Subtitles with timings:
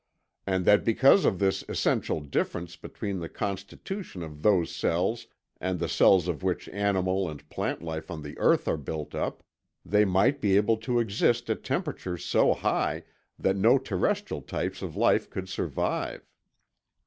[0.47, 5.27] And that because of this essential difference between the constitution of those cells
[5.59, 9.43] and the cells of which animal and plant life on the earth are built up,
[9.85, 13.03] they might be able to exist at temperatures so high
[13.37, 16.27] that no terrestrial types of life could survive."